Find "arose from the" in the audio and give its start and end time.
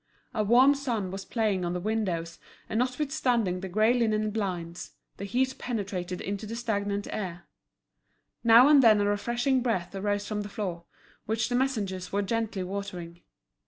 9.93-10.49